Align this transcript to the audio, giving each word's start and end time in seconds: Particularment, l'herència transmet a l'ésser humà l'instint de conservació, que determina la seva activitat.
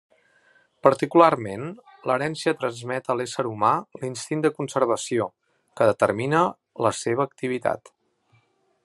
Particularment, 0.85 1.65
l'herència 2.11 2.53
transmet 2.63 3.11
a 3.13 3.17
l'ésser 3.19 3.45
humà 3.51 3.71
l'instint 4.01 4.41
de 4.47 4.53
conservació, 4.63 5.29
que 5.81 5.91
determina 5.93 6.45
la 6.87 6.97
seva 7.05 7.29
activitat. 7.31 7.95